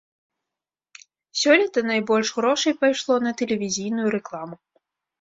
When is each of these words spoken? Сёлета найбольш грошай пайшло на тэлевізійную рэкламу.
Сёлета 1.41 1.79
найбольш 1.91 2.33
грошай 2.39 2.73
пайшло 2.83 3.13
на 3.29 3.37
тэлевізійную 3.41 4.07
рэкламу. 4.21 4.55